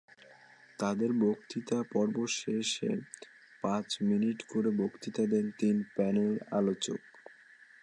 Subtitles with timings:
[0.79, 2.91] তাঁদের বক্তৃতা পর্ব শেষে
[3.63, 7.01] পাঁচ মিনিট করে বক্তৃতা দেন তিন প্যানেল আলোচক।